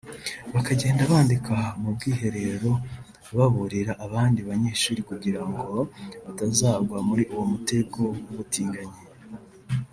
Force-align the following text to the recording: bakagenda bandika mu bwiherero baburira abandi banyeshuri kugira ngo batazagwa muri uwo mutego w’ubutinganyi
bakagenda 0.53 1.01
bandika 1.11 1.55
mu 1.81 1.89
bwiherero 1.95 2.71
baburira 3.37 3.93
abandi 4.05 4.39
banyeshuri 4.49 5.01
kugira 5.09 5.41
ngo 5.49 5.65
batazagwa 6.23 6.97
muri 7.07 7.23
uwo 7.33 7.45
mutego 7.51 8.01
w’ubutinganyi 8.27 8.99